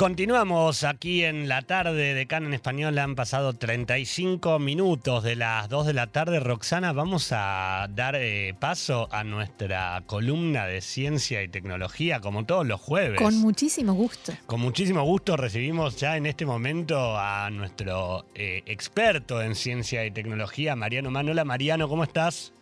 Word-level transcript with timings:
Continuamos 0.00 0.82
aquí 0.84 1.24
en 1.24 1.46
la 1.46 1.60
tarde 1.60 2.14
de 2.14 2.26
CAN 2.26 2.46
en 2.46 2.54
español. 2.54 2.96
Han 2.96 3.14
pasado 3.14 3.52
35 3.52 4.58
minutos 4.58 5.22
de 5.22 5.36
las 5.36 5.68
2 5.68 5.88
de 5.88 5.92
la 5.92 6.06
tarde. 6.06 6.40
Roxana, 6.40 6.94
vamos 6.94 7.32
a 7.36 7.86
dar 7.90 8.16
eh, 8.16 8.54
paso 8.58 9.08
a 9.10 9.24
nuestra 9.24 10.02
columna 10.06 10.64
de 10.64 10.80
ciencia 10.80 11.42
y 11.42 11.48
tecnología, 11.48 12.20
como 12.20 12.46
todos 12.46 12.66
los 12.66 12.80
jueves. 12.80 13.20
Con 13.20 13.42
muchísimo 13.42 13.92
gusto. 13.92 14.32
Con 14.46 14.60
muchísimo 14.60 15.02
gusto 15.02 15.36
recibimos 15.36 15.98
ya 15.98 16.16
en 16.16 16.24
este 16.24 16.46
momento 16.46 17.18
a 17.18 17.50
nuestro 17.50 18.24
eh, 18.34 18.62
experto 18.64 19.42
en 19.42 19.54
ciencia 19.54 20.06
y 20.06 20.10
tecnología, 20.10 20.76
Mariano 20.76 21.10
Manola. 21.10 21.44
Mariano, 21.44 21.90
¿cómo 21.90 22.04
estás? 22.04 22.54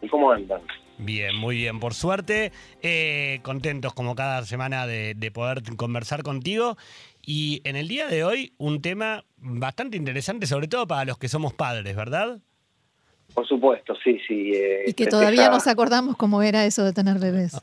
¿Y 0.00 0.08
cómo 0.08 0.30
andan? 0.32 0.62
Bien, 0.98 1.36
muy 1.36 1.56
bien, 1.56 1.78
por 1.78 1.94
suerte. 1.94 2.52
Eh, 2.82 3.40
contentos 3.42 3.92
como 3.92 4.14
cada 4.14 4.44
semana 4.46 4.86
de, 4.86 5.14
de, 5.14 5.30
poder 5.30 5.62
conversar 5.76 6.22
contigo. 6.22 6.76
Y 7.22 7.60
en 7.64 7.76
el 7.76 7.88
día 7.88 8.06
de 8.06 8.24
hoy, 8.24 8.54
un 8.56 8.80
tema 8.80 9.24
bastante 9.36 9.96
interesante, 9.96 10.46
sobre 10.46 10.68
todo 10.68 10.86
para 10.86 11.04
los 11.04 11.18
que 11.18 11.28
somos 11.28 11.52
padres, 11.52 11.94
¿verdad? 11.96 12.40
Por 13.36 13.46
supuesto, 13.46 13.94
sí, 14.02 14.18
sí. 14.26 14.52
Eh, 14.54 14.84
y 14.86 14.94
que 14.94 15.06
todavía 15.08 15.50
nos 15.50 15.66
acordamos 15.66 16.16
cómo 16.16 16.40
era 16.42 16.64
eso 16.64 16.82
de 16.84 16.94
tener 16.94 17.18
bebés. 17.18 17.60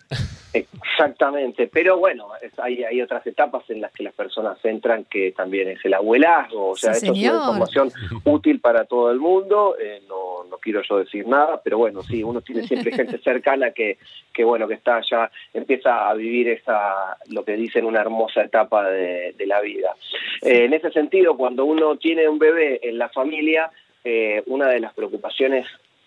Exactamente, 0.54 1.68
pero 1.68 1.98
bueno, 1.98 2.28
es, 2.40 2.52
hay, 2.60 2.84
hay 2.84 3.02
otras 3.02 3.26
etapas 3.26 3.68
en 3.72 3.82
las 3.82 3.92
que 3.92 4.04
las 4.04 4.14
personas 4.14 4.64
entran 4.64 5.06
que 5.06 5.32
también 5.32 5.70
es 5.70 5.84
el 5.84 5.96
abuelazgo, 5.96 6.70
o 6.70 6.76
sea, 6.76 6.94
Sí, 6.94 7.08
esto 7.08 7.14
es 7.14 7.20
una 7.20 7.30
señor. 7.32 7.36
información 7.42 7.92
útil 8.26 8.60
para 8.60 8.86
todo 8.86 9.10
el 9.12 9.20
mundo, 9.20 9.76
eh, 9.82 10.04
no, 10.08 10.44
no 10.48 10.58
quiero 10.58 10.84
yo 10.88 11.00
decir 11.00 11.28
nada, 11.28 11.60
pero 11.64 11.80
bueno, 11.80 12.04
sí, 12.04 12.22
uno 12.24 12.42
tiene 12.42 12.68
siempre 12.68 12.92
gente 12.96 13.18
cercana 13.18 13.72
que, 13.72 13.98
que 14.32 14.44
bueno, 14.44 14.68
que 14.68 14.76
está 14.76 15.02
ya, 15.10 15.32
empieza 15.56 16.08
a 16.08 16.14
vivir 16.14 16.50
esa, 16.50 17.18
lo 17.32 17.44
que 17.44 17.54
dicen, 17.54 17.86
una 17.86 18.02
hermosa 18.02 18.44
etapa 18.44 18.88
de, 18.92 19.34
de 19.36 19.48
la 19.48 19.60
vida. 19.60 19.96
Eh, 20.44 20.66
en 20.66 20.74
ese 20.74 20.92
sentido, 20.92 21.36
cuando 21.36 21.66
uno 21.66 21.96
tiene 21.98 22.30
un 22.30 22.38
bebé 22.38 22.80
en 22.84 23.00
la 23.00 23.10
familia, 23.10 23.72
eh, 24.04 24.44
una 24.48 24.68
de 24.68 24.80
las 24.80 24.94
preocupaciones 24.94 25.66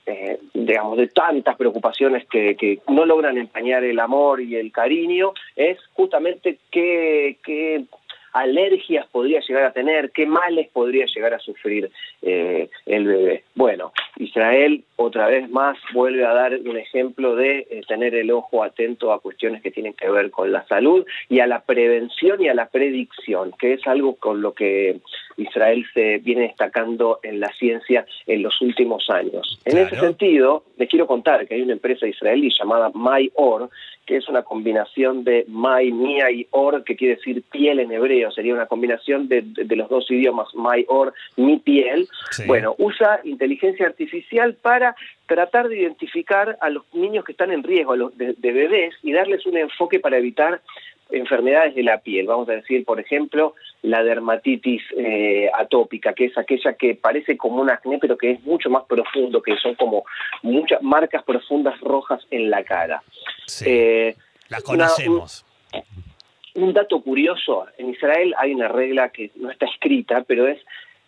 eh, 0.08 0.38
digamos, 0.54 0.96
de 0.98 1.08
tantas 1.08 1.56
preocupaciones 1.56 2.26
que, 2.28 2.78
no 2.88 3.04
logran 3.04 3.38
empañar 3.38 3.82
el 3.82 3.98
amor 3.98 4.40
y 4.40 4.54
el 4.54 4.70
cariño, 4.70 5.32
es 5.56 5.78
justamente 5.94 6.58
qué, 6.70 7.38
qué 7.42 7.84
alergias 8.32 9.06
podría 9.08 9.40
llegar 9.40 9.64
a 9.64 9.72
tener, 9.72 10.12
qué 10.12 10.26
males 10.26 10.68
podría 10.68 11.06
llegar 11.06 11.34
a 11.34 11.38
sufrir 11.38 11.90
eh, 12.22 12.68
el 12.84 13.04
bebé. 13.04 13.44
Bueno, 13.54 13.92
Israel 14.16 14.84
otra 14.96 15.26
vez 15.28 15.50
más 15.50 15.76
vuelve 15.92 16.24
a 16.24 16.32
dar 16.32 16.54
un 16.64 16.76
ejemplo 16.76 17.36
de 17.36 17.66
eh, 17.70 17.82
tener 17.86 18.14
el 18.14 18.30
ojo 18.30 18.64
atento 18.64 19.12
a 19.12 19.20
cuestiones 19.20 19.62
que 19.62 19.70
tienen 19.70 19.92
que 19.92 20.08
ver 20.08 20.30
con 20.30 20.50
la 20.52 20.66
salud 20.66 21.04
y 21.28 21.40
a 21.40 21.46
la 21.46 21.60
prevención 21.60 22.42
y 22.42 22.48
a 22.48 22.54
la 22.54 22.68
predicción, 22.68 23.52
que 23.58 23.74
es 23.74 23.86
algo 23.86 24.16
con 24.16 24.40
lo 24.40 24.54
que 24.54 24.96
Israel 25.36 25.84
se 25.92 26.18
viene 26.18 26.42
destacando 26.42 27.20
en 27.22 27.40
la 27.40 27.52
ciencia 27.52 28.06
en 28.26 28.42
los 28.42 28.60
últimos 28.62 29.08
años. 29.10 29.60
En 29.66 29.72
Claro. 29.72 29.86
ese 29.88 30.00
sentido, 30.00 30.64
les 30.78 30.88
quiero 30.88 31.06
contar 31.06 31.46
que 31.46 31.54
hay 31.56 31.62
una 31.62 31.74
empresa 31.74 32.06
israelí 32.06 32.50
llamada 32.58 32.90
MyOr, 32.94 33.68
que 34.06 34.16
es 34.16 34.28
una 34.28 34.44
combinación 34.44 35.24
de 35.24 35.44
My, 35.48 35.90
Mia 35.92 36.30
y 36.30 36.46
Or, 36.52 36.84
que 36.84 36.94
quiere 36.96 37.16
decir 37.16 37.42
piel 37.50 37.80
en 37.80 37.90
hebreo, 37.90 38.30
sería 38.30 38.54
una 38.54 38.66
combinación 38.66 39.26
de, 39.28 39.42
de- 39.42 39.64
de 39.64 39.76
los 39.76 39.88
dos 39.88 40.08
idiomas, 40.10 40.46
My 40.54 40.84
Or, 40.88 41.12
mi 41.36 41.58
piel. 41.58 42.06
Sí. 42.30 42.44
Bueno, 42.46 42.74
usa 42.78 43.20
inteligencia 43.24 43.84
artificial 43.86 44.54
para 44.54 44.85
tratar 45.26 45.68
de 45.68 45.78
identificar 45.80 46.56
a 46.60 46.68
los 46.70 46.84
niños 46.94 47.24
que 47.24 47.32
están 47.32 47.50
en 47.50 47.62
riesgo, 47.64 47.92
a 47.92 47.96
los 47.96 48.16
de, 48.16 48.34
de 48.34 48.52
bebés, 48.52 48.94
y 49.02 49.12
darles 49.12 49.44
un 49.46 49.56
enfoque 49.56 49.98
para 49.98 50.18
evitar 50.18 50.60
enfermedades 51.10 51.74
de 51.74 51.82
la 51.84 51.98
piel. 51.98 52.26
Vamos 52.26 52.48
a 52.48 52.52
decir, 52.52 52.84
por 52.84 52.98
ejemplo, 53.00 53.54
la 53.82 54.02
dermatitis 54.02 54.82
eh, 54.96 55.48
atópica, 55.54 56.12
que 56.14 56.26
es 56.26 56.36
aquella 56.36 56.72
que 56.74 56.94
parece 56.96 57.36
como 57.36 57.62
un 57.62 57.70
acné, 57.70 57.98
pero 58.00 58.18
que 58.18 58.32
es 58.32 58.42
mucho 58.42 58.70
más 58.70 58.84
profundo, 58.84 59.40
que 59.40 59.56
son 59.56 59.74
como 59.76 60.04
muchas 60.42 60.82
marcas 60.82 61.22
profundas 61.22 61.80
rojas 61.80 62.26
en 62.30 62.50
la 62.50 62.64
cara. 62.64 63.02
Sí, 63.46 63.64
Eh, 63.68 64.16
las 64.48 64.60
una- 64.64 64.86
conocemos. 64.86 65.44
un 66.54 66.72
dato 66.72 67.00
curioso, 67.02 67.66
en 67.78 67.90
Israel 67.90 68.34
hay 68.38 68.54
una 68.54 68.68
regla 68.68 69.10
que 69.10 69.30
no 69.36 69.50
está 69.50 69.66
escrita, 69.66 70.24
pero 70.26 70.46
es 70.48 70.58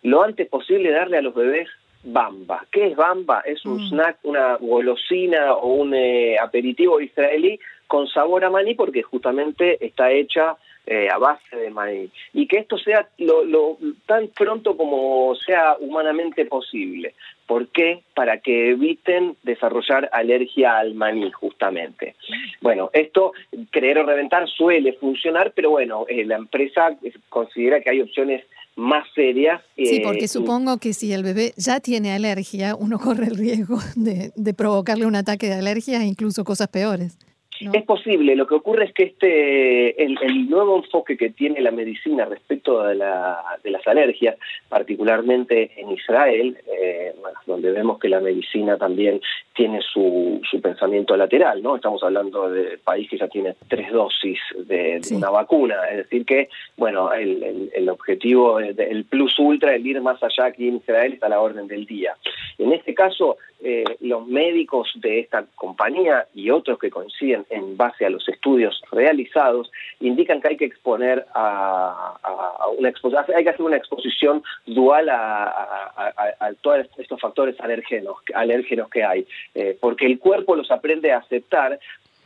lo 0.03 0.23
antes 0.23 0.47
posible 0.47 0.91
darle 0.91 1.17
a 1.17 1.21
los 1.21 1.33
bebés 1.35 1.67
bamba. 2.03 2.65
¿Qué 2.71 2.87
es 2.87 2.95
bamba? 2.95 3.41
Es 3.45 3.65
un 3.65 3.75
Mm. 3.77 3.89
snack, 3.89 4.17
una 4.23 4.55
golosina 4.57 5.53
o 5.55 5.73
un 5.73 5.93
eh, 5.93 6.37
aperitivo 6.39 6.99
israelí 7.01 7.59
con 7.87 8.07
sabor 8.07 8.45
a 8.45 8.49
maní 8.49 8.75
porque 8.75 9.01
justamente 9.03 9.83
está 9.85 10.11
hecha 10.11 10.55
eh, 10.91 11.07
a 11.11 11.19
base 11.19 11.55
de 11.55 11.69
maní. 11.69 12.09
Y 12.33 12.47
que 12.47 12.57
esto 12.57 12.75
sea 12.79 13.07
lo, 13.19 13.43
lo- 13.43 13.77
tan 14.07 14.27
pronto 14.29 14.75
como 14.75 15.35
sea 15.35 15.75
humanamente 15.79 16.45
posible. 16.45 17.13
¿Por 17.45 17.67
qué? 17.67 18.01
Para 18.15 18.39
que 18.39 18.69
eviten 18.71 19.35
desarrollar 19.43 20.09
alergia 20.11 20.77
al 20.79 20.95
maní, 20.95 21.29
justamente. 21.31 22.15
Bueno, 22.61 22.89
esto, 22.93 23.33
creer 23.69 23.99
o 23.99 24.03
reventar, 24.03 24.47
suele 24.47 24.93
funcionar, 24.93 25.51
pero 25.55 25.69
bueno, 25.71 26.05
eh, 26.07 26.25
la 26.25 26.37
empresa 26.37 26.97
considera 27.29 27.81
que 27.81 27.91
hay 27.91 28.01
opciones 28.01 28.43
más 28.79 29.05
serias. 29.13 29.61
Sí, 29.77 30.01
porque 30.03 30.27
supongo 30.27 30.77
que 30.77 30.93
si 30.93 31.13
el 31.13 31.23
bebé 31.23 31.53
ya 31.57 31.79
tiene 31.79 32.11
alergia, 32.13 32.75
uno 32.75 32.97
corre 32.99 33.27
el 33.27 33.37
riesgo 33.37 33.79
de, 33.95 34.31
de 34.35 34.53
provocarle 34.53 35.05
un 35.05 35.15
ataque 35.15 35.47
de 35.47 35.55
alergia 35.55 36.01
e 36.01 36.05
incluso 36.05 36.43
cosas 36.43 36.69
peores. 36.69 37.17
¿No? 37.61 37.73
Es 37.73 37.83
posible, 37.83 38.35
lo 38.35 38.47
que 38.47 38.55
ocurre 38.55 38.85
es 38.85 38.93
que 38.93 39.03
este 39.03 40.03
el, 40.03 40.17
el 40.21 40.49
nuevo 40.49 40.77
enfoque 40.77 41.17
que 41.17 41.29
tiene 41.29 41.61
la 41.61 41.71
medicina 41.71 42.25
respecto 42.25 42.83
de, 42.83 42.95
la, 42.95 43.37
de 43.63 43.71
las 43.71 43.85
alergias, 43.87 44.35
particularmente 44.89 45.71
en 45.77 45.91
Israel, 45.91 46.57
eh, 46.71 47.13
bueno, 47.21 47.37
donde 47.45 47.71
vemos 47.71 47.99
que 47.99 48.09
la 48.09 48.19
medicina 48.19 48.77
también 48.77 49.21
tiene 49.55 49.81
su, 49.81 50.41
su 50.49 50.61
pensamiento 50.61 51.15
lateral, 51.15 51.61
¿no? 51.61 51.75
Estamos 51.75 52.01
hablando 52.03 52.49
de 52.49 52.77
país 52.79 53.09
que 53.09 53.17
ya 53.17 53.27
tiene 53.27 53.55
tres 53.67 53.91
dosis 53.91 54.39
de, 54.65 54.95
de 54.99 55.03
Sí. 55.03 55.15
una 55.15 55.29
vacuna, 55.29 55.75
es 55.91 55.97
decir 55.97 56.25
que, 56.25 56.49
bueno, 56.77 57.13
el, 57.13 57.43
el- 57.43 57.71
el 57.73 57.89
objetivo, 57.89 58.59
el, 58.59 58.79
el 58.79 59.03
plus 59.05 59.37
ultra, 59.39 59.75
el 59.75 59.85
ir 59.85 60.01
más 60.01 60.21
allá 60.23 60.45
aquí 60.45 60.67
en 60.67 60.77
Israel 60.77 61.13
está 61.13 61.27
a 61.27 61.29
la 61.29 61.39
orden 61.41 61.67
del 61.67 61.85
día. 61.85 62.15
En 62.57 62.73
este 62.73 62.93
caso, 62.93 63.37
eh, 63.61 63.83
los 64.01 64.25
médicos 64.27 64.89
de 64.95 65.19
esta 65.19 65.45
compañía 65.55 66.25
y 66.33 66.49
otros 66.49 66.79
que 66.79 66.89
coinciden 66.89 67.45
en 67.49 67.77
base 67.77 68.05
a 68.05 68.09
los 68.09 68.27
estudios 68.29 68.81
realizados 68.91 69.71
indican 69.99 70.41
que 70.41 70.49
hay 70.49 70.57
que 70.57 70.65
exponer 70.65 71.25
a, 71.33 72.15
una 72.77 72.89
hay 73.35 73.43
que 73.43 73.49
hacer 73.49 73.61
una 73.61 73.77
exposición 73.77 74.43
dual 74.65 75.09
a, 75.09 76.51
todos 76.61 76.87
estos 76.97 77.19
factores 77.19 77.59
alérgenos, 77.59 78.17
alérgenos 78.33 78.89
que 78.89 79.03
hay, 79.03 79.25
eh, 79.55 79.77
porque 79.79 80.05
el 80.05 80.19
cuerpo 80.19 80.55
los 80.55 80.71
aprende 80.71 81.11
a 81.11 81.17
aceptar, 81.17 81.79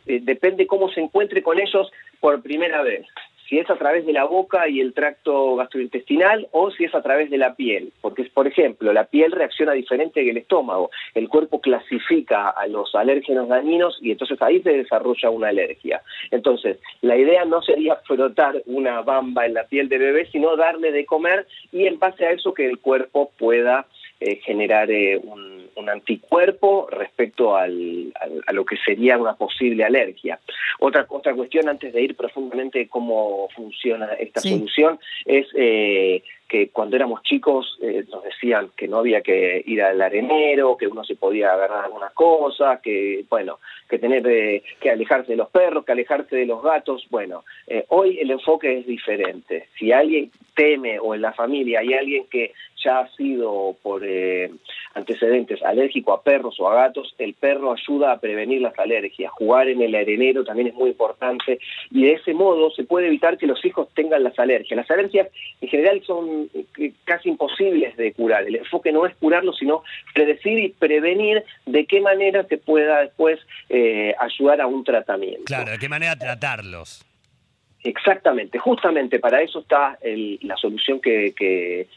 eh, 0.06 0.20
depende 0.22 0.68
cómo 0.68 0.90
se 0.90 1.02
encuentre 1.02 1.42
con 1.42 1.60
ellos 1.60 1.92
por 2.20 2.42
primera 2.42 2.82
vez 2.82 3.06
si 3.48 3.60
es 3.60 3.70
a 3.70 3.76
través 3.76 4.06
de 4.06 4.14
la 4.14 4.26
boca 4.26 4.68
y 4.68 4.80
el 4.80 4.94
tracto 4.94 5.56
gastrointestinal 5.56 6.48
o 6.52 6.72
si 6.72 6.86
es 6.86 6.96
a 6.96 7.02
través 7.02 7.30
de 7.30 7.38
la 7.38 7.56
piel. 7.56 7.92
Porque, 8.02 8.24
por 8.34 8.48
ejemplo, 8.48 8.94
la 8.94 9.06
piel 9.06 9.32
reacciona 9.32 9.74
diferente 9.74 10.24
que 10.24 10.30
el 10.30 10.38
estómago. 10.38 10.90
El 11.14 11.30
cuerpo 11.30 11.62
clasifica 11.62 12.50
a 12.50 12.68
los 12.68 12.94
alérgenos 12.96 13.48
dañinos 13.48 13.98
y 14.02 14.12
entonces 14.12 14.42
ahí 14.42 14.62
se 14.62 14.72
desarrolla 14.72 15.30
una 15.30 15.50
alergia. 15.50 16.02
Entonces, 16.32 16.80
la 17.02 17.18
idea 17.18 17.46
no 17.46 17.62
sería 17.62 17.96
frotar 18.06 18.62
una 18.66 19.02
bamba 19.02 19.46
en 19.46 19.54
la 19.54 19.66
piel 19.66 19.90
de 19.90 19.98
bebé, 19.98 20.28
sino 20.32 20.56
darle 20.56 20.92
de 20.92 21.06
comer 21.06 21.46
y 21.72 21.86
en 21.88 22.00
base 22.00 22.26
a 22.26 22.32
eso 22.32 22.54
que 22.54 22.66
el 22.66 22.80
cuerpo 22.80 23.32
pueda 23.38 23.86
eh, 24.20 24.38
generar 24.38 24.90
eh, 24.90 25.18
un, 25.18 25.63
un 25.76 25.90
anticuerpo 25.90 26.88
respecto 26.92 27.56
al, 27.56 28.14
al- 28.20 28.44
a 28.48 28.54
lo 28.54 28.66
que 28.66 28.78
sería 28.78 29.18
una 29.18 29.36
posible 29.36 29.84
alergia. 29.84 30.40
Otra, 30.80 31.06
otra 31.10 31.34
cuestión, 31.34 31.70
antes 31.70 31.94
de 31.94 32.02
ir 32.02 32.16
profundamente 32.16 32.88
cómo 32.88 33.50
funciona 33.56 34.06
esta 34.20 34.42
Sí. 34.42 34.50
solución, 34.52 35.00
es 35.26 35.48
eh, 35.56 36.24
que 36.54 36.70
cuando 36.70 36.96
éramos 36.96 37.24
chicos 37.24 37.80
eh, 37.82 38.06
nos 38.12 38.24
decían 38.24 38.70
que 38.78 38.88
no 38.88 38.98
había 38.98 39.22
que 39.22 39.64
ir 39.66 39.82
al 39.82 40.00
arenero, 40.00 40.78
que 40.78 40.86
uno 40.86 41.04
se 41.04 41.16
podía 41.16 41.52
agarrar 41.52 41.86
algunas 41.86 42.14
cosas, 42.14 42.80
que 42.80 43.26
bueno, 43.28 43.58
que 43.90 43.98
tener 43.98 44.24
eh, 44.28 44.62
que 44.80 44.92
alejarse 44.92 45.32
de 45.32 45.38
los 45.38 45.50
perros, 45.50 45.84
que 45.84 45.94
alejarse 45.94 46.36
de 46.36 46.46
los 46.46 46.62
gatos. 46.62 47.08
Bueno, 47.10 47.44
eh, 47.66 47.86
hoy 47.90 48.20
el 48.20 48.30
enfoque 48.30 48.78
es 48.78 48.86
diferente. 48.86 49.70
Si 49.80 49.92
alguien 49.92 50.30
teme 50.56 51.00
o 51.00 51.16
en 51.16 51.24
la 51.24 51.34
familia 51.34 51.80
hay 51.80 51.96
alguien 51.96 52.26
que 52.30 52.54
ya 52.84 53.00
ha 53.00 53.10
sido 53.16 53.76
por 53.82 54.04
eh, 54.04 54.52
antecedentes 54.94 55.64
alérgico 55.64 56.14
a 56.14 56.22
perros 56.22 56.60
o 56.60 56.70
a 56.70 56.76
gatos, 56.76 57.16
el 57.18 57.34
perro 57.34 57.72
ayuda 57.72 58.12
a 58.12 58.20
prevenir 58.20 58.62
las 58.62 58.78
alergias. 58.78 59.32
Jugar 59.32 59.70
en 59.70 59.82
el 59.82 59.96
arenero 59.96 60.44
también 60.44 60.68
es 60.68 60.74
muy 60.74 60.90
importante 60.90 61.60
y 61.92 62.04
de 62.04 62.14
ese 62.14 62.34
modo 62.34 62.72
se 62.72 62.84
puede 62.84 63.08
evitar 63.08 63.38
que 63.38 63.48
los 63.48 63.64
hijos 63.66 63.88
tengan 63.94 64.24
las 64.24 64.38
alergias. 64.38 64.78
Las 64.78 64.92
alergias 64.92 65.30
en 65.62 65.70
general 65.70 66.04
son 66.06 66.43
eh, 66.54 66.94
casi 67.04 67.30
imposibles 67.30 67.96
de 67.98 68.14
curar. 68.14 68.44
El 68.44 68.56
enfoque 68.58 68.92
no 68.92 69.06
es 69.06 69.16
curarlo, 69.16 69.54
sino 69.54 69.84
predecir 70.14 70.60
y 70.60 70.70
prevenir 70.70 71.44
de 71.66 71.86
qué 71.86 72.02
manera 72.02 72.46
se 72.46 72.58
pueda 72.58 73.02
después 73.02 73.40
eh, 73.70 74.14
ayudar 74.20 74.62
a 74.62 74.68
un 74.68 74.84
tratamiento. 74.84 75.44
Claro, 75.46 75.72
de 75.72 75.80
qué 75.80 75.90
manera 75.90 76.16
tratarlos. 76.16 77.06
Exactamente, 77.84 78.60
justamente 78.60 79.20
para 79.20 79.42
eso 79.42 79.60
está 79.60 79.98
la 80.04 80.56
solución 80.56 81.02
que, 81.02 81.34
que, 81.36 81.88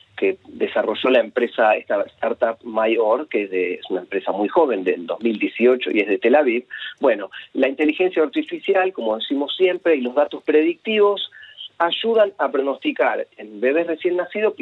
desarrolló 0.49 1.11
la 1.11 1.21
empresa, 1.21 1.77
esta 1.77 2.03
startup 2.03 2.57
Mayor, 2.65 3.29
que 3.29 3.45
es, 3.75 3.91
una 3.91 4.01
empresa 4.01 4.33
muy 4.33 4.49
joven, 4.49 4.83
del 4.83 5.07
2018 5.07 5.91
y 5.93 6.01
es 6.01 6.09
de 6.09 6.19
Tel 6.19 6.35
Aviv. 6.35 6.65
Bueno, 7.01 7.31
la 7.53 7.69
inteligencia 7.69 8.23
artificial, 8.23 8.93
como 8.93 9.17
decimos 9.17 9.55
siempre, 9.57 9.95
y 9.95 10.01
los 10.01 10.15
datos 10.15 10.43
predictivos 10.43 11.31
ayudan 11.79 12.33
a 12.39 12.51
pronosticar 12.51 13.27
en 13.37 13.61
bebés 13.61 13.87
recién 13.87 14.17
nacidos 14.17 14.55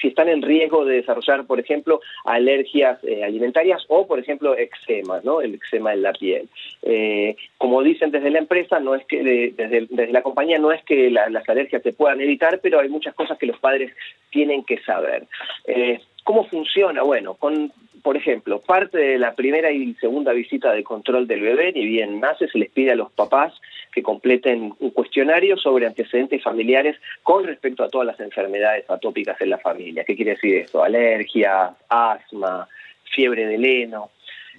si 0.00 0.08
están 0.08 0.28
en 0.28 0.42
riesgo 0.42 0.84
de 0.84 0.96
desarrollar, 0.96 1.46
por 1.46 1.60
ejemplo, 1.60 2.00
alergias 2.24 2.98
eh, 3.04 3.24
alimentarias 3.24 3.84
o, 3.88 4.06
por 4.06 4.18
ejemplo, 4.18 4.56
eczema, 4.56 5.20
¿no? 5.22 5.40
El 5.40 5.54
eczema 5.54 5.92
en 5.92 6.02
la 6.02 6.12
piel. 6.12 6.48
Eh, 6.82 7.36
como 7.58 7.82
dicen 7.82 8.10
desde 8.10 8.30
la 8.30 8.38
empresa, 8.38 8.80
no 8.80 8.94
es 8.94 9.04
que 9.06 9.22
desde, 9.22 9.86
desde, 9.88 10.12
la 10.12 10.22
compañía 10.22 10.58
no 10.58 10.72
es 10.72 10.82
que 10.84 11.10
las 11.10 11.48
alergias 11.48 11.82
se 11.82 11.92
puedan 11.92 12.20
evitar, 12.20 12.60
pero 12.62 12.80
hay 12.80 12.88
muchas 12.88 13.14
cosas 13.14 13.38
que 13.38 13.46
los 13.46 13.58
padres 13.58 13.92
tienen 14.30 14.64
que 14.64 14.78
saber. 14.82 15.26
Eh, 15.66 16.00
¿Cómo 16.24 16.44
funciona? 16.44 17.02
Bueno, 17.02 17.34
con 17.34 17.72
por 18.02 18.16
ejemplo, 18.16 18.60
parte 18.60 18.98
de 18.98 19.18
la 19.18 19.34
primera 19.34 19.70
y 19.70 19.94
segunda 19.94 20.32
visita 20.32 20.72
de 20.72 20.82
control 20.82 21.26
del 21.26 21.40
bebé, 21.40 21.72
ni 21.72 21.86
bien 21.86 22.20
nace, 22.20 22.48
se 22.48 22.58
les 22.58 22.70
pide 22.70 22.90
a 22.90 22.96
los 22.96 23.12
papás 23.12 23.54
que 23.92 24.02
completen 24.02 24.74
un 24.78 24.90
cuestionario 24.90 25.56
sobre 25.56 25.86
antecedentes 25.86 26.42
familiares 26.42 26.96
con 27.22 27.44
respecto 27.44 27.84
a 27.84 27.88
todas 27.88 28.06
las 28.06 28.20
enfermedades 28.20 28.88
atópicas 28.88 29.40
en 29.40 29.50
la 29.50 29.58
familia. 29.58 30.04
¿Qué 30.04 30.16
quiere 30.16 30.32
decir 30.32 30.56
esto? 30.56 30.82
Alergia, 30.82 31.74
asma, 31.88 32.66
fiebre 33.14 33.46
de 33.46 33.82
heno. 33.82 34.10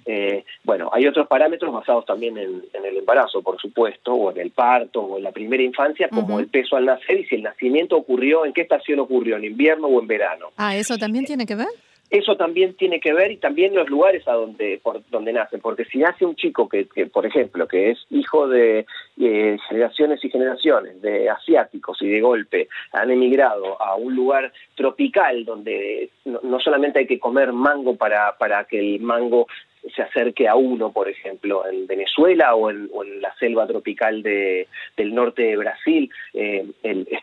Eh, 0.06 0.44
bueno, 0.62 0.90
hay 0.92 1.06
otros 1.06 1.26
parámetros 1.26 1.72
basados 1.72 2.04
también 2.04 2.36
en, 2.36 2.62
el 2.72 2.96
embarazo, 2.98 3.42
por 3.42 3.58
supuesto, 3.58 4.12
o 4.12 4.30
en 4.30 4.38
el 4.38 4.50
parto, 4.50 5.00
o 5.00 5.16
en 5.16 5.24
la 5.24 5.32
primera 5.32 5.62
infancia, 5.62 6.08
como 6.08 6.38
el 6.38 6.48
peso 6.48 6.76
al 6.76 6.84
nacer 6.84 7.20
y 7.20 7.24
si 7.24 7.36
el 7.36 7.42
nacimiento 7.42 7.96
ocurrió, 7.96 8.44
en 8.44 8.52
qué 8.52 8.62
estación 8.62 9.00
ocurrió, 9.00 9.36
en 9.36 9.44
invierno 9.44 9.88
o 9.88 10.00
en 10.00 10.06
verano. 10.06 10.48
Ah, 10.56 10.76
¿eso 10.76 10.98
también 10.98 11.24
tiene 11.24 11.46
que 11.46 11.54
ver? 11.54 11.68
Eso 12.10 12.36
también 12.36 12.74
tiene 12.74 13.00
que 13.00 13.12
ver 13.12 13.32
y 13.32 13.38
también 13.38 13.74
los 13.74 13.88
lugares 13.88 14.26
a 14.28 14.32
donde 14.32 14.78
por 14.82 15.02
donde 15.10 15.32
nacen 15.32 15.60
porque 15.60 15.84
si 15.84 15.98
nace 15.98 16.24
un 16.24 16.36
chico 16.36 16.68
que, 16.68 16.86
por 17.12 17.26
ejemplo 17.26 17.66
que 17.66 17.90
es 17.90 18.06
hijo 18.10 18.46
de 18.46 18.86
eh, 19.18 19.58
generaciones 19.68 20.24
y 20.24 20.30
generaciones 20.30 21.00
de 21.00 21.28
asiáticos 21.30 22.00
y 22.02 22.08
de 22.08 22.20
golpe 22.20 22.68
han 22.92 23.10
emigrado 23.10 23.80
a 23.82 23.96
un 23.96 24.14
lugar 24.14 24.52
tropical 24.74 25.44
donde 25.44 26.10
no, 26.24 26.40
no 26.42 26.60
solamente 26.60 27.00
hay 27.00 27.06
que 27.06 27.18
comer 27.18 27.52
mango 27.52 27.96
para 27.96 28.36
para 28.38 28.64
que 28.64 28.78
el 28.78 29.00
mango 29.00 29.46
se 29.94 30.02
acerque 30.02 30.48
a 30.48 30.54
uno, 30.54 30.92
por 30.92 31.08
ejemplo, 31.08 31.66
en 31.68 31.86
Venezuela 31.86 32.54
o 32.54 32.70
en, 32.70 32.88
la 33.20 33.34
selva 33.36 33.66
tropical 33.66 34.22
de, 34.22 34.68
del 34.96 35.14
norte 35.14 35.42
de 35.42 35.56
Brasil, 35.56 36.10
eh, 36.32 36.64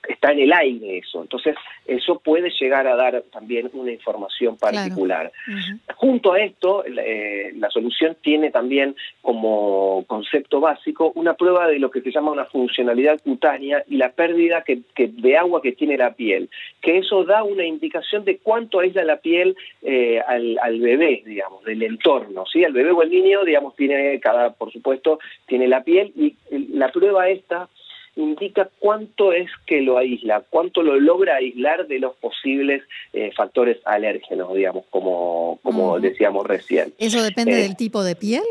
está 0.08 0.32
en 0.32 0.40
el 0.40 0.54
aire 0.54 1.00
eso. 1.00 1.22
Entonces, 1.22 1.56
eso 1.86 2.20
puede 2.20 2.50
llegar 2.60 2.88
a 2.88 2.96
dar 2.96 3.24
también 3.32 3.70
una 3.74 3.92
información 3.92 4.58
particular. 4.58 5.32
Junto 5.96 6.34
a 6.34 6.40
esto, 6.40 6.84
eh, 6.86 7.52
la 7.58 7.70
solución 7.70 8.16
tiene 8.22 8.52
también 8.52 8.96
como 9.22 10.04
concepto 10.08 10.60
básico 10.60 11.12
una 11.16 11.34
prueba 11.34 11.68
de 11.68 11.80
lo 11.80 11.90
que 11.90 12.02
se 12.02 12.12
llama 12.12 12.32
una 12.32 12.46
funcionalidad 12.46 13.20
cutánea 13.22 13.84
y 13.88 13.98
la 13.98 14.12
pérdida 14.12 14.64
que, 14.64 14.82
de 14.96 15.38
agua 15.38 15.62
que 15.62 15.72
tiene 15.72 15.98
la 15.98 16.14
piel, 16.14 16.50
que 16.82 17.00
eso 17.00 17.24
da 17.24 17.44
una 17.44 17.66
indicación 17.66 18.24
de 18.26 18.38
cuánto 18.38 18.80
aísla 18.80 19.04
la 19.04 19.18
piel 19.18 19.56
eh, 19.82 20.22
al, 20.26 20.58
al 20.62 20.80
bebé, 20.80 21.24
digamos, 21.26 21.64
del 21.64 21.84
entorno. 21.84 22.46
¿Sí? 22.52 22.64
El 22.64 22.74
bebé 22.74 22.92
o 22.92 23.02
el 23.02 23.10
niño, 23.10 23.44
digamos, 23.44 23.76
tiene 23.76 24.20
cada, 24.20 24.54
por 24.54 24.72
supuesto, 24.72 25.20
tiene 25.48 25.68
la 25.68 25.84
piel 25.84 26.12
y 26.16 26.36
la 26.74 26.92
prueba 26.92 27.30
esta 27.30 27.70
indica 28.16 28.70
cuánto 28.80 29.32
es 29.32 29.50
que 29.66 29.82
lo 29.82 29.98
aísla, 29.98 30.44
cuánto 30.50 30.84
lo 30.84 31.00
logra 31.00 31.38
aislar 31.38 31.88
de 31.88 32.00
los 32.00 32.16
posibles 32.18 32.84
eh, 33.14 33.32
factores 33.36 33.78
alérgenos, 33.86 34.54
digamos, 34.54 34.86
como, 34.90 35.60
como 35.64 36.00
decíamos 36.00 36.46
recién. 36.46 36.94
¿Eso 36.98 37.24
depende 37.24 37.54
eh, 37.54 37.64
del 37.64 37.78
tipo 37.78 38.04
de 38.04 38.16
piel? 38.16 38.44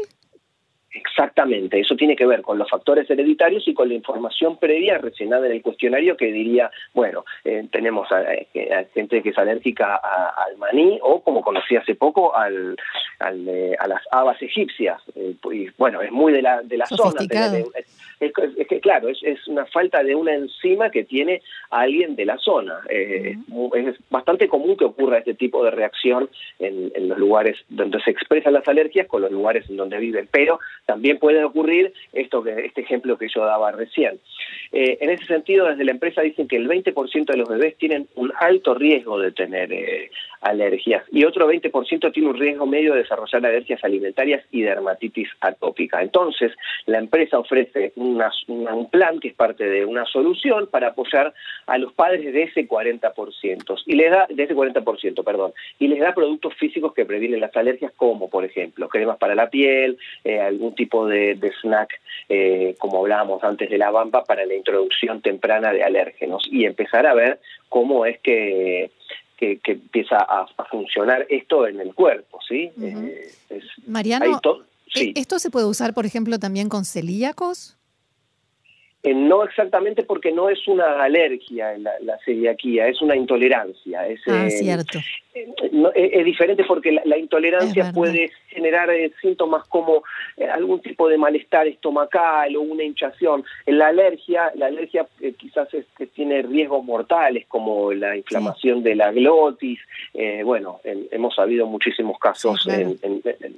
Exactamente, 1.20 1.78
eso 1.78 1.96
tiene 1.96 2.16
que 2.16 2.24
ver 2.24 2.40
con 2.40 2.56
los 2.56 2.70
factores 2.70 3.10
hereditarios 3.10 3.68
y 3.68 3.74
con 3.74 3.90
la 3.90 3.94
información 3.94 4.56
previa 4.56 4.96
rellenada 4.96 5.44
en 5.44 5.52
el 5.52 5.60
cuestionario 5.60 6.16
que 6.16 6.32
diría, 6.32 6.70
bueno, 6.94 7.26
eh, 7.44 7.66
tenemos 7.70 8.08
eh, 8.54 8.72
a, 8.72 8.84
gente 8.94 9.22
que 9.22 9.28
es 9.28 9.36
alérgica 9.36 9.96
al 9.96 10.56
maní 10.56 10.98
o, 11.02 11.20
como 11.20 11.42
conocí 11.42 11.76
hace 11.76 11.94
poco, 11.94 12.34
al, 12.34 12.74
a 13.18 13.32
las 13.86 14.00
habas 14.10 14.40
egipcias. 14.40 14.98
Eh, 15.14 15.34
y, 15.52 15.68
bueno, 15.76 16.00
es 16.00 16.10
muy 16.10 16.32
de 16.32 16.40
la, 16.40 16.62
de 16.62 16.78
la 16.78 16.86
zona. 16.86 17.20
es, 17.20 18.66
que, 18.66 18.80
claro, 18.80 19.10
es, 19.10 19.18
es, 19.22 19.46
una 19.46 19.66
falta 19.66 20.02
de 20.02 20.14
una 20.14 20.32
enzima 20.32 20.90
que 20.90 21.04
tiene 21.04 21.42
alguien 21.68 22.16
de 22.16 22.24
la 22.24 22.38
zona. 22.38 22.78
Es 22.88 23.36
bastante 24.08 24.48
común 24.48 24.74
que 24.74 24.86
ocurra 24.86 25.18
este 25.18 25.34
tipo 25.34 25.62
de 25.64 25.70
reacción 25.70 26.30
en, 26.58 26.90
en 26.94 27.10
los 27.10 27.18
lugares 27.18 27.58
donde 27.68 28.00
se 28.00 28.10
expresan 28.10 28.54
las 28.54 28.66
alergias 28.66 29.06
con 29.06 29.20
los 29.20 29.30
lugares 29.30 29.68
en 29.68 29.76
donde 29.76 29.98
viven, 29.98 30.26
pero 30.32 30.60
también 30.86 31.09
puede 31.18 31.44
ocurrir 31.44 31.92
esto 32.12 32.42
que 32.42 32.66
este 32.66 32.82
ejemplo 32.82 33.18
que 33.18 33.28
yo 33.28 33.44
daba 33.44 33.72
recién. 33.72 34.20
Eh, 34.72 34.98
en 35.00 35.10
ese 35.10 35.24
sentido, 35.26 35.66
desde 35.66 35.84
la 35.84 35.90
empresa 35.90 36.22
dicen 36.22 36.46
que 36.46 36.56
el 36.56 36.68
20% 36.68 37.24
de 37.24 37.36
los 37.36 37.48
bebés 37.48 37.76
tienen 37.76 38.06
un 38.14 38.32
alto 38.38 38.74
riesgo 38.74 39.18
de 39.18 39.32
tener 39.32 39.72
eh, 39.72 40.10
alergias 40.40 41.04
y 41.10 41.24
otro 41.24 41.50
20% 41.50 42.12
tiene 42.12 42.28
un 42.28 42.38
riesgo 42.38 42.66
medio 42.66 42.92
de 42.92 43.00
desarrollar 43.00 43.44
alergias 43.44 43.82
alimentarias 43.84 44.44
y 44.50 44.62
dermatitis 44.62 45.28
atópica. 45.40 46.02
Entonces, 46.02 46.52
la 46.86 46.98
empresa 46.98 47.38
ofrece 47.38 47.92
un 47.96 48.20
plan 48.90 49.20
que 49.20 49.28
es 49.28 49.34
parte 49.34 49.64
de 49.64 49.84
una 49.84 50.04
solución 50.06 50.68
para 50.70 50.88
apoyar 50.88 51.34
a 51.66 51.78
los 51.78 51.92
padres 51.92 52.32
de 52.32 52.42
ese 52.44 52.68
40% 52.68 53.82
y 53.86 53.94
les 53.94 54.10
da 54.10 54.26
de 54.28 54.42
ese 54.42 54.54
40%, 54.54 55.24
perdón, 55.24 55.52
y 55.78 55.88
les 55.88 56.00
da 56.00 56.14
productos 56.14 56.54
físicos 56.54 56.94
que 56.94 57.04
previenen 57.04 57.40
las 57.40 57.54
alergias 57.56 57.92
como, 57.96 58.28
por 58.28 58.44
ejemplo, 58.44 58.88
cremas 58.88 59.18
para 59.18 59.34
la 59.34 59.50
piel, 59.50 59.98
eh, 60.24 60.40
algún 60.40 60.74
tipo 60.74 60.99
de, 61.06 61.52
snack, 61.60 62.00
eh, 62.28 62.74
como 62.78 62.98
hablábamos 62.98 63.42
antes 63.44 63.70
de 63.70 63.78
la 63.78 63.90
bamba, 63.90 64.24
para 64.24 64.46
la 64.46 64.54
introducción 64.54 65.20
temprana 65.20 65.72
de 65.72 65.82
alérgenos 65.82 66.42
y 66.50 66.64
empezar 66.64 67.06
a 67.06 67.14
ver 67.14 67.40
cómo 67.68 68.06
es 68.06 68.18
que 68.20 68.90
que, 69.40 69.72
empieza 69.72 70.18
a, 70.18 70.46
funcionar 70.70 71.26
esto 71.30 71.66
en 71.66 71.80
el 71.80 71.94
cuerpo, 71.94 72.38
¿sí? 72.46 72.70
Eh, 72.80 73.32
Mariano, 73.86 74.38
¿e-, 74.94 75.12
¿esto 75.16 75.38
se 75.38 75.50
puede 75.50 75.66
usar, 75.66 75.94
por 75.94 76.04
ejemplo, 76.04 76.38
también 76.38 76.68
con 76.68 76.84
celíacos? 76.84 77.78
Eh, 79.02 79.14
no 79.14 79.42
exactamente 79.44 80.02
porque 80.02 80.30
no 80.30 80.50
es 80.50 80.68
una 80.68 81.02
alergia 81.02 81.76
la, 81.78 81.92
la 82.02 82.18
celiaquía, 82.18 82.86
es 82.88 83.00
una 83.00 83.16
intolerancia. 83.16 84.06
Es, 84.06 84.20
ah, 84.26 84.46
eh, 84.46 84.50
cierto. 84.50 84.98
Es, 85.94 86.24
diferente 86.24 86.64
porque 86.64 86.92
la, 87.04 87.18
intolerancia 87.18 87.92
puede 87.92 88.30
generar 88.48 88.90
eh, 88.90 89.12
síntomas 89.20 89.66
como 89.68 90.02
eh, 90.36 90.46
algún 90.46 90.80
tipo 90.80 91.08
de 91.08 91.18
malestar 91.18 91.66
estomacal 91.66 92.56
o 92.56 92.60
una 92.60 92.84
hinchación. 92.84 93.44
En 93.66 93.78
la 93.78 93.88
alergia, 93.88 94.52
la 94.54 94.66
alergia 94.66 95.06
eh, 95.20 95.34
quizás 95.36 95.72
es, 95.74 95.86
que 95.96 96.06
tiene 96.06 96.42
riesgos 96.42 96.84
mortales 96.84 97.46
como 97.46 97.92
la 97.92 98.16
inflamación 98.16 98.82
de 98.82 98.94
la 98.94 99.12
glotis. 99.12 99.78
bueno, 100.44 100.80
hemos 100.84 101.34
sabido 101.34 101.66
muchísimos 101.66 102.18
casos 102.18 102.66
en, 102.68 102.98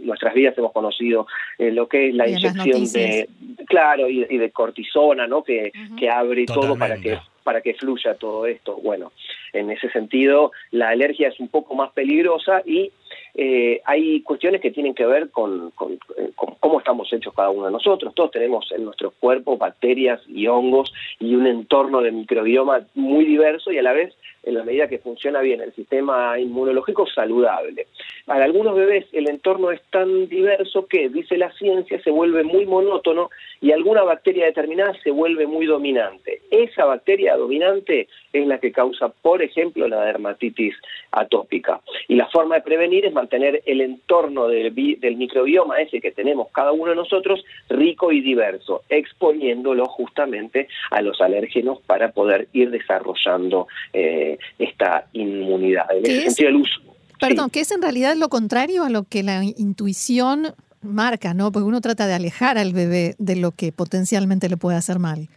nuestras 0.00 0.35
vidas, 0.35 0.57
hemos 0.59 0.73
conocido 0.73 1.26
lo 1.59 1.88
que 1.88 2.09
es 2.09 2.14
la 2.14 2.29
inyección 2.29 2.85
de, 2.93 3.29
claro, 3.67 4.09
y, 4.09 4.25
de 4.25 4.50
cortisona, 4.50 5.26
¿no? 5.26 5.43
Que, 5.43 5.73
que 5.99 6.11
abre 6.11 6.47
todo 6.47 6.76
para 6.76 6.97
que 6.99 7.19
para 7.43 7.61
que 7.61 7.75
fluya 7.75 8.14
todo 8.14 8.47
esto. 8.47 8.76
Bueno, 8.83 9.12
en 9.52 9.71
ese 9.71 9.90
sentido, 9.90 10.52
la 10.71 10.90
alergia 10.90 11.28
es 11.28 11.38
un 11.40 11.49
poco 11.49 11.75
más 11.75 11.92
peligrosa 11.92 12.62
y 12.64 12.92
eh, 13.35 13.80
hay 13.85 14.21
cuestiones 14.23 14.61
que 14.61 14.71
tienen 14.71 14.94
que 14.94 15.06
ver 15.06 15.30
con, 15.30 15.71
con, 15.73 15.99
cómo 16.35 16.78
estamos 16.78 17.12
hechos 17.12 17.35
cada 17.35 17.50
uno 17.50 17.66
de 17.66 17.73
nosotros. 17.73 18.14
Todos 18.14 18.30
tenemos 18.30 18.71
en 18.73 18.85
nuestro 18.85 19.11
cuerpo 19.11 19.56
bacterias 19.56 20.21
y 20.28 20.47
hongos 20.47 20.92
y 21.18 21.35
un 21.35 21.47
entorno 21.47 22.02
de 22.02 22.12
microbioma 22.12 22.87
muy 22.94 23.25
diverso 23.25 23.73
y 23.73 23.78
a 23.78 23.82
la 23.82 23.92
vez 23.92 24.14
en 24.43 24.55
la 24.55 24.65
medida 24.65 24.89
que 24.89 24.99
funciona 24.99 25.41
bien 25.41 25.61
el 25.61 25.73
sistema 25.75 26.39
inmunológico 26.39 27.07
saludable. 27.07 27.87
Para 28.25 28.45
algunos 28.45 28.75
bebés 28.75 29.07
el 29.13 29.29
entorno 29.29 29.71
es 29.71 29.81
tan 29.91 30.29
diverso 30.29 30.87
que, 30.87 31.09
dice 31.09 31.37
la 31.37 31.53
ciencia, 31.53 32.01
se 32.03 32.11
vuelve 32.11 32.43
muy 32.43 32.67
monótono 32.67 33.31
y 33.61 33.73
alguna 33.73 34.03
bacteria 34.03 34.47
determinada 34.47 34.95
se 35.03 35.11
vuelve 35.11 35.47
muy 35.47 35.67
dominante. 35.67 36.41
Esa 36.51 36.85
bacteria 36.85 37.37
dominante 37.37 38.09
es 38.33 38.47
la 38.47 38.59
que 38.59 38.73
causa, 38.73 39.09
por 39.09 39.43
ejemplo, 39.43 39.87
la 39.89 40.05
dermatitis 40.05 40.75
atópica. 41.11 41.81
Y 42.09 42.17
la 42.17 42.29
forma 42.29 42.57
de 42.57 42.63
prevenir 42.63 43.07
es 43.07 43.13
mantener 43.13 43.63
el 43.67 43.81
entorno 43.81 44.49
del, 44.49 44.73
microbioma 44.73 45.81
ese 45.81 46.01
que 46.01 46.11
tenemos 46.11 46.49
cada 46.53 46.73
uno 46.73 46.91
de 46.91 46.97
nosotros 46.97 47.45
rico 47.69 48.13
y 48.13 48.21
diverso, 48.21 48.83
exponiéndolo 48.89 49.87
justamente 49.87 50.69
a 50.91 51.03
los 51.03 51.21
alérgenos 51.21 51.81
para 51.87 52.13
poder 52.13 52.49
ir 52.53 52.71
desarrollando 52.71 53.67
eh, 53.93 54.32
esta 54.59 55.07
inmunidad. 55.12 55.87
En 55.95 56.07
ese 56.07 56.31
sentido, 56.31 56.49
el 56.51 56.57
uso. 56.57 56.81
Perdón, 57.21 57.51
que 57.51 57.61
es 57.61 57.71
en 57.71 57.83
realidad 57.83 58.17
lo 58.17 58.29
contrario 58.29 58.83
a 58.83 58.91
lo 58.91 59.05
que 59.05 59.23
la 59.23 59.45
intuición 59.45 60.55
marca, 60.83 61.35
¿no? 61.35 61.53
Porque 61.53 61.67
uno 61.67 61.81
trata 61.81 62.07
de 62.07 62.15
alejar 62.15 62.59
al 62.59 62.73
bebé 62.73 63.15
de 63.19 63.37
lo 63.37 63.53
que 63.53 63.73
potencialmente 63.73 64.49
le 64.49 64.57
puede 64.57 64.77
hacer 64.77 64.99
mal. 64.99 65.29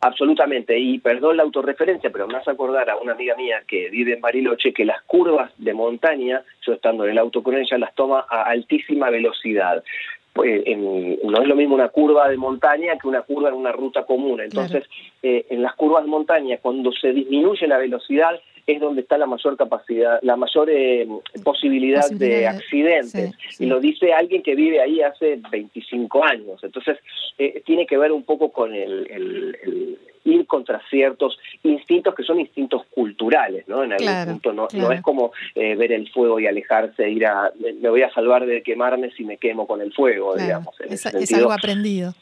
Absolutamente, 0.00 0.78
y 0.78 1.00
perdón 1.00 1.38
la 1.38 1.42
autorreferencia, 1.42 2.10
pero 2.10 2.28
me 2.28 2.36
hace 2.36 2.52
acordar 2.52 2.88
a 2.88 2.96
una 2.96 3.12
amiga 3.12 3.34
mía 3.34 3.62
que 3.66 3.88
vive 3.90 4.14
en 4.14 4.20
Bariloche 4.20 4.72
que 4.72 4.84
las 4.84 5.02
curvas 5.02 5.50
de 5.58 5.74
montaña, 5.74 6.42
yo 6.64 6.74
estando 6.74 7.04
en 7.04 7.10
el 7.10 7.18
auto 7.18 7.42
con 7.42 7.56
ella, 7.56 7.78
las 7.78 7.92
toma 7.96 8.24
a 8.28 8.42
altísima 8.42 9.10
velocidad. 9.10 9.82
Pues, 10.38 10.62
no 10.78 11.42
es 11.42 11.48
lo 11.48 11.56
mismo 11.56 11.74
una 11.74 11.88
curva 11.88 12.28
de 12.28 12.36
montaña 12.36 12.96
que 12.96 13.08
una 13.08 13.22
curva 13.22 13.48
en 13.48 13.56
una 13.56 13.72
ruta 13.72 14.04
común. 14.04 14.40
Entonces, 14.40 14.84
eh, 15.20 15.46
en 15.50 15.62
las 15.62 15.74
curvas 15.74 16.04
de 16.04 16.10
montaña, 16.10 16.58
cuando 16.62 16.92
se 16.92 17.12
disminuye 17.12 17.66
la 17.66 17.76
velocidad, 17.76 18.40
es 18.64 18.78
donde 18.78 19.00
está 19.00 19.18
la 19.18 19.26
mayor 19.26 19.56
capacidad, 19.56 20.20
la 20.22 20.36
mayor 20.36 20.70
eh, 20.70 21.08
posibilidad, 21.42 22.08
de 22.08 22.46
accidentes. 22.46 23.32
Y 23.58 23.66
lo 23.66 23.80
dice 23.80 24.12
alguien 24.12 24.44
que 24.44 24.54
vive 24.54 24.80
ahí 24.80 25.02
hace 25.02 25.40
25 25.50 26.22
años. 26.22 26.62
Entonces, 26.62 26.98
eh, 27.36 27.60
tiene 27.66 27.84
que 27.84 27.98
ver 27.98 28.12
un 28.12 28.22
poco 28.22 28.52
con 28.52 28.72
el, 28.72 29.98
ir 30.28 30.46
contra 30.46 30.80
ciertos 30.88 31.38
instintos 31.62 32.14
que 32.14 32.22
son 32.22 32.40
instintos 32.40 32.82
culturales, 32.90 33.66
¿no? 33.66 33.82
En 33.84 33.92
algún 33.92 34.32
punto 34.32 34.52
no, 34.52 34.68
no 34.72 34.92
es 34.92 35.00
como 35.02 35.32
eh, 35.54 35.74
ver 35.74 35.92
el 35.92 36.10
fuego 36.10 36.38
y 36.38 36.46
alejarse, 36.46 37.08
ir 37.10 37.26
a, 37.26 37.50
me 37.80 37.88
voy 37.88 38.02
a 38.02 38.12
salvar 38.12 38.46
de 38.46 38.62
quemarme 38.62 39.10
si 39.12 39.24
me 39.24 39.36
quemo 39.36 39.66
con 39.66 39.80
el 39.80 39.92
fuego, 39.92 40.36
digamos. 40.36 40.74
es 40.80 41.32
algo 41.32 41.52
aprendido. 41.52 42.14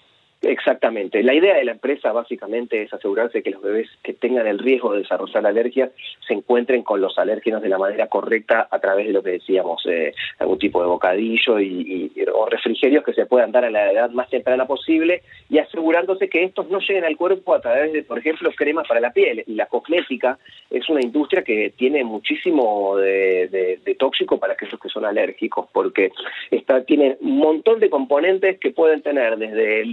Exactamente. 0.43 1.23
La 1.23 1.35
idea 1.35 1.57
de 1.57 1.65
la 1.65 1.73
empresa 1.73 2.13
básicamente 2.13 2.83
es 2.83 2.93
asegurarse 2.93 3.43
que 3.43 3.51
los 3.51 3.63
bebés 3.63 3.89
que 4.03 4.13
tengan 4.13 4.47
el 4.47 4.59
riesgo 4.59 4.93
de 4.93 5.01
desarrollar 5.01 5.47
alergias 5.47 5.91
se 6.27 6.35
encuentren 6.35 6.83
con 6.83 7.01
los 7.01 7.19
alérgenos 7.19 7.63
de 7.63 7.71
la 7.71 7.79
manera 7.79 8.09
correcta 8.09 8.69
a 8.71 8.79
través 8.79 9.07
de 9.07 9.13
lo 9.15 9.23
que 9.23 9.31
decíamos, 9.31 9.85
eh, 9.87 10.13
algún 10.39 10.59
tipo 10.59 10.83
de 10.83 10.89
bocadillo 10.89 11.59
y, 11.59 12.13
o 12.35 12.47
refrigerios 12.47 13.03
que 13.03 13.15
se 13.15 13.25
puedan 13.25 13.51
dar 13.51 13.65
a 13.65 13.71
la 13.71 13.91
edad 13.91 14.11
más 14.11 14.29
temprana 14.29 14.67
posible 14.67 15.23
y 15.49 15.59
asegurándose 15.59 16.29
que 16.29 16.45
estos 16.45 16.69
no 16.69 16.81
lleguen 16.81 17.05
al 17.05 17.17
cuerpo 17.17 17.55
a 17.55 17.61
través 17.61 17.93
de, 17.93 18.03
por 18.03 18.19
ejemplo, 18.19 18.51
cremas 18.55 18.87
para 18.87 19.01
la 19.01 19.13
piel. 19.13 19.43
Y 19.47 19.55
la 19.55 19.67
cosmética 19.67 20.39
es 20.71 20.87
una 20.91 21.01
industria 21.01 21.43
que 21.43 21.73
tiene 21.77 22.05
muchísimo 22.05 22.97
de, 22.99 23.81
tóxico 23.99 24.39
para 24.39 24.53
aquellos 24.53 24.79
que 24.79 24.91
son 24.91 25.07
alérgicos 25.07 25.69
porque 25.73 26.13
está, 26.51 26.85
tiene 26.85 27.17
un 27.21 27.39
montón 27.39 27.81
de 27.81 27.89
componentes 27.89 28.59
que 28.59 28.71
pueden 28.71 29.01
tener 29.01 29.39
desde 29.39 29.85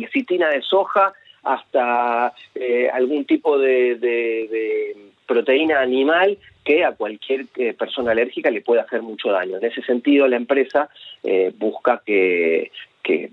de 0.50 0.62
soja 0.62 1.14
hasta 1.44 2.34
eh, 2.56 2.90
algún 2.92 3.26
tipo 3.26 3.58
de, 3.58 4.96
proteína 5.26 5.82
animal 5.82 6.38
que 6.64 6.84
a 6.84 6.94
cualquier 6.94 7.46
eh, 7.58 7.74
persona 7.74 8.12
alérgica 8.12 8.50
le 8.50 8.62
puede 8.62 8.82
hacer 8.82 9.02
mucho 9.02 9.32
daño. 9.32 9.58
En 9.58 9.66
ese 9.66 9.82
sentido, 9.82 10.28
la 10.28 10.38
empresa 10.38 10.90
eh, 11.24 11.52
busca 11.58 12.02
que, 12.06 12.72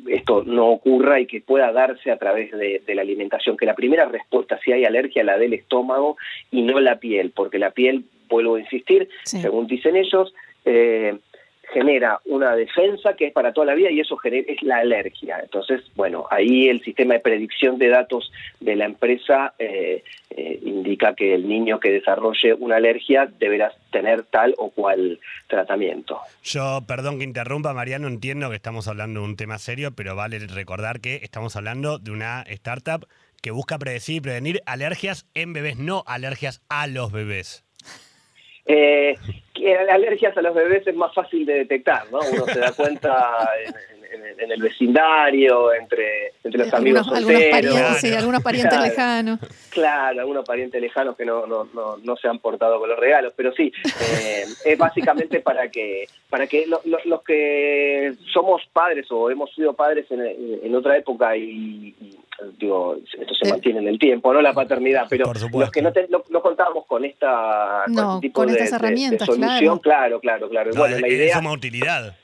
esto 0.09 0.43
no 0.45 0.69
ocurra 0.69 1.21
y 1.21 1.26
que 1.26 1.40
pueda 1.40 1.71
darse 1.71 2.11
a 2.11 2.17
través 2.17 2.50
de, 2.50 2.83
la 2.88 3.02
alimentación, 3.02 3.57
que 3.57 3.67
la 3.67 3.76
primera 3.76 4.07
respuesta, 4.07 4.59
si 4.64 4.73
hay 4.73 4.85
alergia, 4.85 5.23
la 5.23 5.38
del 5.38 5.52
estómago 5.52 6.17
y 6.50 6.62
no 6.62 6.81
la 6.81 6.97
piel, 6.97 7.31
porque 7.31 7.61
la 7.61 7.71
piel, 7.71 8.05
vuelvo 8.29 8.57
a 8.57 8.61
insistir, 8.61 9.09
según 9.23 9.69
dicen 9.69 9.95
ellos, 9.95 10.35
genera 11.72 12.20
una 12.24 12.54
defensa 12.54 13.14
que 13.14 13.26
es 13.26 13.32
para 13.32 13.52
toda 13.52 13.66
la 13.66 13.74
vida 13.74 13.90
y 13.90 14.00
eso 14.00 14.18
es 14.22 14.62
la 14.62 14.78
alergia. 14.78 15.38
Entonces, 15.42 15.82
bueno, 15.94 16.26
ahí 16.30 16.68
el 16.68 16.82
sistema 16.82 17.14
de 17.14 17.20
predicción 17.20 17.78
de 17.78 17.88
datos 17.88 18.32
de 18.60 18.76
la 18.76 18.86
empresa 18.86 19.54
eh, 19.58 20.02
eh, 20.30 20.58
indica 20.62 21.14
que 21.14 21.34
el 21.34 21.48
niño 21.48 21.80
que 21.80 21.90
desarrolle 21.90 22.54
una 22.54 22.76
alergia 22.76 23.26
deberá 23.38 23.72
tener 23.90 24.24
tal 24.24 24.54
o 24.58 24.70
cual 24.70 25.18
tratamiento. 25.48 26.20
Yo, 26.42 26.80
perdón 26.86 27.18
que 27.18 27.24
interrumpa, 27.24 27.72
Mariano, 27.72 28.08
entiendo 28.08 28.50
que 28.50 28.56
estamos 28.56 28.88
hablando 28.88 29.20
de 29.20 29.26
un 29.26 29.36
tema 29.36 29.58
serio, 29.58 29.92
pero 29.94 30.16
vale 30.16 30.38
recordar 30.38 31.00
que 31.00 31.16
estamos 31.16 31.56
hablando 31.56 31.98
de 31.98 32.10
una 32.10 32.42
startup 32.48 33.06
que 33.42 33.50
busca 33.50 33.78
predecir 33.78 34.16
y 34.16 34.20
prevenir 34.20 34.62
alergias 34.66 35.26
en 35.34 35.52
bebés, 35.52 35.78
no 35.78 36.04
alergias 36.06 36.62
a 36.68 36.86
los 36.86 37.10
bebés. 37.10 37.64
Eh, 38.72 39.16
alergias 39.90 40.36
a 40.36 40.42
los 40.42 40.54
bebés 40.54 40.86
es 40.86 40.94
más 40.94 41.12
fácil 41.12 41.44
de 41.44 41.54
detectar, 41.54 42.04
¿no? 42.10 42.20
Uno 42.32 42.44
se 42.46 42.60
da 42.60 42.72
cuenta 42.72 43.48
en, 44.38 44.50
el 44.50 44.62
vecindario, 44.62 45.72
entre, 45.74 46.32
entre 46.42 46.64
los 46.64 46.74
amigos 46.74 47.06
solteros. 47.06 47.30
Algunos 47.30 47.50
parientes, 47.50 48.16
algunos 48.16 48.42
parientes 48.42 48.80
lejanos. 48.80 49.40
Claro, 49.70 50.20
algunos 50.20 50.44
parientes 50.44 50.80
lejanos 50.80 51.16
que 51.16 51.24
no, 51.24 51.46
no, 51.46 51.68
no, 52.02 52.16
se 52.16 52.28
han 52.28 52.38
portado 52.38 52.78
con 52.78 52.88
los 52.88 52.98
regalos, 52.98 53.32
pero 53.36 53.52
sí, 53.52 53.72
eh, 53.84 54.44
es 54.64 54.78
básicamente 54.78 55.40
para 55.40 55.68
que 55.68 56.06
para 56.28 56.46
que 56.46 56.66
los 56.66 57.22
que 57.22 58.14
somos 58.32 58.62
padres 58.72 59.06
o 59.10 59.30
hemos 59.30 59.52
sido 59.54 59.74
padres 59.74 60.06
en, 60.10 60.20
en 60.62 60.74
otra 60.74 60.96
época 60.96 61.36
y 61.36 61.94
digo, 62.59 62.97
esto 62.97 63.35
se 63.35 63.50
mantiene 63.50 63.80
en 63.80 63.88
el 63.88 63.99
tiempo, 63.99 64.32
no 64.32 64.40
la 64.40 64.52
paternidad, 64.52 65.06
pero 65.09 65.32
los 65.32 65.70
que 65.70 65.82
no, 65.82 65.92
no, 66.30 66.42
contábamos 66.42 66.87
con 66.87 67.04
esta 67.04 67.85
tipo 68.20 68.47
de, 68.47 68.59
herramientas, 68.59 69.26
solución, 69.26 69.78
claro, 69.78 70.20
claro, 70.20 70.49
claro. 70.49 70.70
bueno, 70.76 70.99
la 70.99 71.09
idea 71.09 71.35
es 71.35 71.40
una 71.40 71.52
utilidad. 71.52 72.16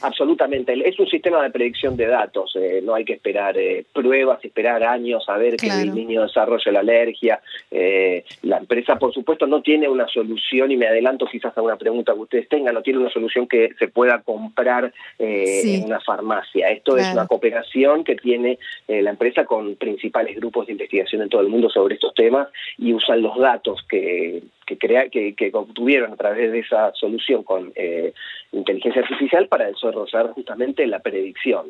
Absolutamente, 0.00 0.74
es 0.88 0.98
un 0.98 1.08
sistema 1.08 1.40
de 1.40 1.50
predicción 1.50 1.96
de 1.96 2.06
datos, 2.06 2.52
eh, 2.56 2.80
no 2.82 2.94
hay 2.94 3.04
que 3.04 3.12
esperar 3.12 3.56
eh, 3.56 3.84
pruebas, 3.92 4.44
esperar 4.44 4.82
años 4.82 5.24
a 5.28 5.36
ver 5.36 5.56
que 5.56 5.68
el 5.68 5.94
niño 5.94 6.22
desarrolle 6.22 6.72
la 6.72 6.80
alergia. 6.80 7.40
Eh, 7.70 8.24
la 8.42 8.58
empresa, 8.58 8.96
por 8.96 9.14
supuesto, 9.14 9.46
no 9.46 9.62
tiene 9.62 9.88
una 9.88 10.08
solución, 10.08 10.72
y 10.72 10.76
me 10.76 10.88
adelanto 10.88 11.26
quizás 11.26 11.56
a 11.56 11.62
una 11.62 11.76
pregunta 11.76 12.12
que 12.12 12.18
ustedes 12.20 12.48
tengan, 12.48 12.74
no 12.74 12.82
tiene 12.82 12.98
una 12.98 13.10
solución 13.10 13.46
que 13.46 13.70
se 13.78 13.86
pueda 13.86 14.20
comprar 14.22 14.92
en 15.18 15.84
una 15.84 16.00
farmacia. 16.00 16.68
Esto 16.70 16.96
es 16.96 17.12
una 17.12 17.26
cooperación 17.26 18.02
que 18.02 18.16
tiene 18.16 18.58
la 18.88 19.10
empresa 19.10 19.44
con 19.44 19.76
principales 19.76 20.36
grupos 20.36 20.66
de 20.66 20.72
investigación 20.72 21.22
en 21.22 21.28
todo 21.28 21.42
el 21.42 21.48
mundo 21.48 21.70
sobre 21.70 21.94
estos 21.94 22.14
temas 22.14 22.48
y 22.78 22.92
usan 22.92 23.22
los 23.22 23.38
datos 23.38 23.84
que, 23.88 24.42
que, 24.68 24.76
crea, 24.76 25.08
que, 25.08 25.34
que, 25.34 25.50
obtuvieron 25.54 26.12
a 26.12 26.16
través 26.16 26.52
de 26.52 26.58
esa 26.58 26.92
solución 26.94 27.42
con 27.42 27.72
eh, 27.74 28.12
inteligencia 28.52 29.00
artificial 29.02 29.48
para 29.48 29.66
desarrollar 29.66 30.28
justamente 30.32 30.86
la 30.86 30.98
predicción. 30.98 31.66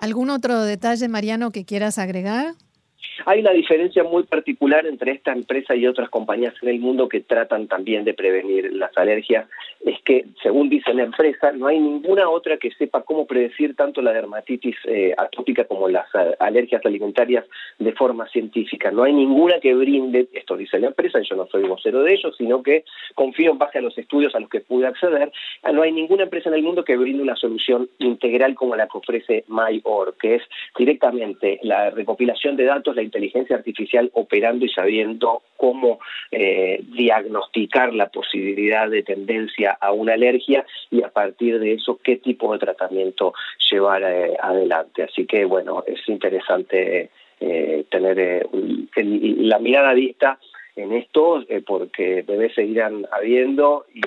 ¿Algún 0.00 0.30
otro 0.30 0.64
detalle, 0.64 1.06
Mariano, 1.08 1.52
que 1.52 1.64
quieras 1.64 1.98
agregar? 1.98 2.54
Hay 3.26 3.40
una 3.40 3.52
diferencia 3.52 4.02
muy 4.02 4.24
particular 4.24 4.86
entre 4.86 5.12
esta 5.12 5.32
empresa 5.32 5.76
y 5.76 5.86
otras 5.86 6.08
compañías 6.10 6.54
en 6.62 6.70
el 6.70 6.80
mundo 6.80 7.08
que 7.08 7.20
tratan 7.20 7.68
también 7.68 8.04
de 8.04 8.14
prevenir 8.14 8.72
las 8.72 8.96
alergias. 8.96 9.46
Es 9.84 10.00
que, 10.04 10.26
según 10.42 10.68
dice 10.68 10.94
la 10.94 11.02
empresa, 11.02 11.50
no 11.52 11.66
hay 11.66 11.80
ninguna 11.80 12.28
otra 12.28 12.56
que 12.56 12.70
sepa 12.70 13.02
cómo 13.02 13.26
predecir 13.26 13.74
tanto 13.74 14.00
la 14.00 14.12
dermatitis 14.12 14.76
eh, 14.84 15.12
atópica 15.16 15.64
como 15.64 15.88
las 15.88 16.06
eh, 16.14 16.36
alergias 16.38 16.84
alimentarias 16.86 17.44
de 17.78 17.92
forma 17.92 18.28
científica. 18.28 18.92
No 18.92 19.02
hay 19.02 19.12
ninguna 19.12 19.58
que 19.58 19.74
brinde, 19.74 20.28
esto 20.32 20.56
dice 20.56 20.78
la 20.78 20.88
empresa, 20.88 21.18
yo 21.20 21.34
no 21.34 21.46
soy 21.46 21.64
vocero 21.64 22.02
de 22.02 22.14
ellos, 22.14 22.36
sino 22.36 22.62
que 22.62 22.84
confío 23.14 23.50
en 23.50 23.58
base 23.58 23.78
a 23.78 23.82
los 23.82 23.96
estudios 23.98 24.34
a 24.34 24.40
los 24.40 24.48
que 24.48 24.60
pude 24.60 24.86
acceder, 24.86 25.32
no 25.72 25.82
hay 25.82 25.92
ninguna 25.92 26.24
empresa 26.24 26.48
en 26.48 26.56
el 26.56 26.62
mundo 26.62 26.84
que 26.84 26.96
brinde 26.96 27.22
una 27.22 27.36
solución 27.36 27.88
integral 27.98 28.54
como 28.54 28.76
la 28.76 28.86
que 28.86 28.98
ofrece 28.98 29.44
MyOr, 29.48 30.16
que 30.20 30.36
es 30.36 30.42
directamente 30.78 31.58
la 31.62 31.90
recopilación 31.90 32.56
de 32.56 32.64
datos, 32.64 32.94
la 32.94 33.02
inteligencia 33.02 33.56
artificial 33.56 34.10
operando 34.14 34.64
y 34.64 34.68
sabiendo 34.68 35.42
cómo 35.56 35.98
eh, 36.30 36.80
diagnosticar 36.94 37.94
la 37.94 38.08
posibilidad 38.08 38.88
de 38.88 39.02
tendencia 39.02 39.71
a 39.80 39.92
una 39.92 40.14
alergia 40.14 40.64
y 40.90 41.02
a 41.02 41.08
partir 41.08 41.58
de 41.58 41.74
eso 41.74 41.98
qué 42.02 42.16
tipo 42.16 42.52
de 42.52 42.58
tratamiento 42.58 43.34
llevar 43.70 44.02
eh, 44.02 44.36
adelante. 44.40 45.04
Así 45.04 45.26
que 45.26 45.44
bueno, 45.44 45.84
es 45.86 46.00
interesante 46.08 47.10
eh, 47.40 47.84
tener 47.90 48.48
la 48.94 49.58
mirada 49.58 49.92
vista 49.94 50.38
en 50.76 50.92
esto 50.92 51.44
porque 51.66 52.22
bebés 52.22 52.54
seguirán 52.54 53.06
habiendo 53.12 53.84
y 53.92 54.00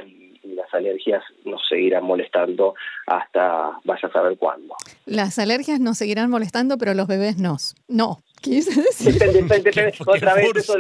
y 0.46 0.56
las 0.56 0.72
alergias 0.74 1.24
nos 1.44 1.62
seguirán 1.68 2.04
molestando 2.04 2.76
hasta 3.08 3.80
vaya 3.84 4.08
a 4.08 4.12
saber 4.12 4.38
cuándo. 4.38 4.76
Las 5.06 5.40
alergias 5.40 5.80
nos 5.80 5.98
seguirán 5.98 6.30
molestando, 6.30 6.78
pero 6.78 6.94
los 6.94 7.08
bebés 7.08 7.38
no. 7.38 7.58
No. 7.88 8.20
Depende, 8.44 9.94
otra 10.06 10.36
vez 10.36 10.56
eso 10.56 10.76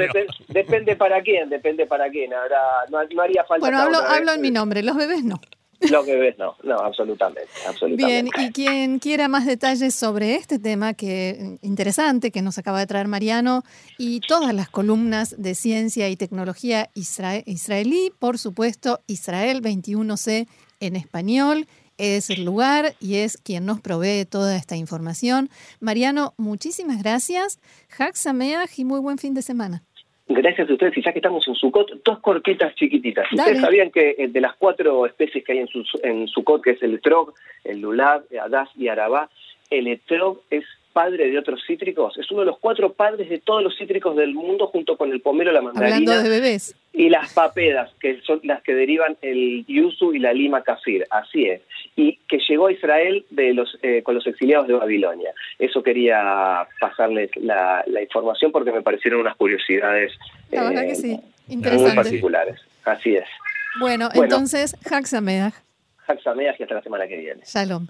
depende, 0.49 0.95
para 0.95 1.21
quién, 1.21 1.49
depende 1.49 1.85
para 1.85 2.09
quién. 2.09 2.33
Ahora 2.33 2.59
no, 2.89 3.21
haría 3.21 3.43
falta. 3.43 3.59
Bueno, 3.59 3.79
hablo, 3.79 3.97
hablo 3.97 4.33
en 4.33 4.41
mi 4.41 4.51
nombre, 4.51 4.83
los 4.83 4.95
bebés 4.95 5.23
no. 5.23 5.41
Los 5.81 6.05
bebés 6.05 6.37
no, 6.37 6.55
no, 6.63 6.75
absolutamente, 6.75 7.49
absolutamente. 7.67 8.05
Bien, 8.05 8.47
y 8.47 8.51
quien 8.51 8.99
quiera 8.99 9.27
más 9.27 9.45
detalles 9.45 9.93
sobre 9.93 10.35
este 10.35 10.57
tema 10.57 10.93
que 10.93 11.57
interesante 11.61 12.31
que 12.31 12.41
nos 12.41 12.57
acaba 12.57 12.79
de 12.79 12.87
traer 12.87 13.07
Mariano 13.07 13.63
y 13.97 14.21
todas 14.21 14.53
las 14.53 14.69
columnas 14.69 15.35
de 15.37 15.53
ciencia 15.53 16.07
y 16.09 16.15
tecnología 16.15 16.89
israelí, 16.93 18.11
por 18.19 18.37
supuesto, 18.37 19.01
Israel 19.07 19.61
21C 19.61 20.47
en 20.79 20.95
español 20.95 21.67
es 21.97 22.29
el 22.29 22.45
lugar 22.45 22.93
y 22.99 23.17
es 23.17 23.37
quien 23.37 23.65
nos 23.65 23.81
provee 23.81 24.25
toda 24.25 24.55
esta 24.55 24.75
información. 24.75 25.49
Mariano, 25.79 26.33
muchísimas 26.37 27.01
gracias. 27.01 27.59
Hak 27.97 28.15
y 28.77 28.85
muy 28.85 28.99
buen 28.99 29.17
fin 29.17 29.33
de 29.33 29.41
semana. 29.41 29.83
Gracias 30.27 30.67
a 30.67 30.73
ustedes, 30.73 30.97
y 30.97 31.03
ya 31.03 31.13
que 31.13 31.19
estamos 31.19 31.47
en 31.47 31.53
Sucot, 31.53 32.03
dos 32.03 32.19
corquetas 32.19 32.73
chiquititas. 32.75 33.31
Ustedes 33.31 33.61
sabían 33.61 33.91
que 33.91 34.15
eh, 34.17 34.27
de 34.27 34.41
las 34.41 34.55
cuatro 34.55 35.05
especies 35.05 35.43
que 35.45 35.51
hay 35.51 35.59
en, 35.59 35.67
su, 35.67 35.83
en 36.01 36.27
Sucot, 36.27 36.63
que 36.63 36.71
es 36.71 36.81
el 36.81 36.99
trog, 36.99 37.33
el 37.63 37.81
lulav, 37.81 38.23
adas 38.41 38.69
y 38.75 38.87
arabá, 38.87 39.29
el 39.69 39.87
etrog 39.87 40.41
es 40.49 40.63
padre 40.95 41.29
de 41.29 41.37
otros 41.37 41.61
cítricos, 41.67 42.17
es 42.17 42.31
uno 42.31 42.39
de 42.39 42.45
los 42.45 42.57
cuatro 42.57 42.93
padres 42.93 43.27
de 43.27 43.39
todos 43.39 43.61
los 43.61 43.77
cítricos 43.77 44.15
del 44.15 44.33
mundo 44.33 44.67
junto 44.67 44.95
con 44.95 45.11
el 45.11 45.19
pomelo, 45.19 45.51
la 45.51 45.61
mandarina 45.61 46.23
de 46.23 46.29
bebés. 46.29 46.73
y 46.93 47.09
las 47.09 47.33
papedas, 47.33 47.91
que 47.99 48.21
son 48.21 48.39
las 48.43 48.63
que 48.63 48.73
derivan 48.73 49.17
el 49.21 49.65
yuzu 49.67 50.13
y 50.13 50.19
la 50.19 50.31
lima 50.31 50.63
kafir, 50.63 51.05
así 51.09 51.47
es, 51.47 51.61
y 51.97 52.17
que 52.29 52.39
llegó 52.47 52.67
a 52.67 52.71
Israel 52.71 53.25
de 53.29 53.53
los, 53.53 53.77
eh, 53.81 54.03
con 54.03 54.15
los 54.15 54.25
exiliados 54.25 54.69
de 54.69 54.75
Babilonia. 54.75 55.33
Eso 55.59 55.83
quería 55.83 56.65
pasarles 56.79 57.29
la, 57.35 57.83
información 58.01 58.53
porque 58.53 58.71
me 58.71 58.81
parecieron 58.81 59.19
unas 59.19 59.35
curiosidades 59.35 60.13
eh, 60.53 60.61
muy 61.49 61.91
particulares. 61.93 62.61
Así 62.85 63.17
es. 63.17 63.25
Bueno, 63.81 64.07
entonces, 64.13 64.77
Haxameach. 64.89 65.55
Haxameach 66.07 66.57
y 66.57 66.63
hasta 66.63 66.75
la 66.75 66.81
semana 66.83 67.05
que 67.05 67.17
viene. 67.17 67.41
Shalom. 67.43 67.87